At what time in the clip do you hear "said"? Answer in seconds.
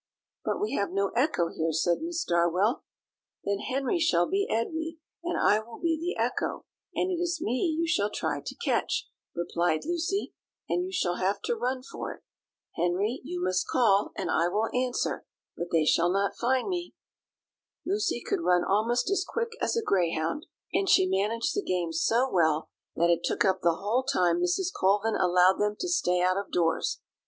1.71-2.01